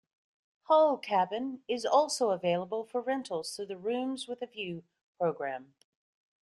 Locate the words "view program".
4.47-5.75